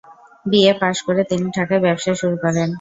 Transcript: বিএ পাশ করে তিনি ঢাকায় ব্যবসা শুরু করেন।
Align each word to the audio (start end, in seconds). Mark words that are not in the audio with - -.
বিএ 0.45 0.73
পাশ 0.81 0.97
করে 1.07 1.21
তিনি 1.29 1.45
ঢাকায় 1.57 1.81
ব্যবসা 1.85 2.11
শুরু 2.21 2.35
করেন। 2.43 2.69